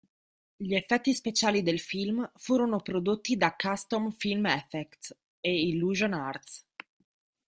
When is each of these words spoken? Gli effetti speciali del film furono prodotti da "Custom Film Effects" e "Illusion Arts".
Gli 0.57 0.73
effetti 0.73 1.13
speciali 1.13 1.61
del 1.61 1.79
film 1.79 2.27
furono 2.35 2.79
prodotti 2.79 3.37
da 3.37 3.55
"Custom 3.55 4.09
Film 4.13 4.47
Effects" 4.47 5.15
e 5.39 5.67
"Illusion 5.67 6.13
Arts". 6.13 6.65